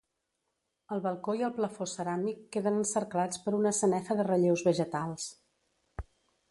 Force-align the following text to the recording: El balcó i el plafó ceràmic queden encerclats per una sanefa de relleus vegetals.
El 0.95 1.03
balcó 1.03 1.35
i 1.41 1.45
el 1.49 1.53
plafó 1.57 1.87
ceràmic 1.91 2.41
queden 2.57 2.79
encerclats 2.81 3.43
per 3.45 3.55
una 3.59 3.75
sanefa 3.83 4.19
de 4.21 4.27
relleus 4.31 4.67
vegetals. 4.71 5.31